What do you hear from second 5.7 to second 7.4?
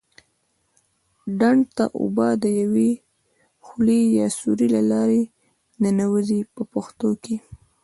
ننوزي په پښتو کې.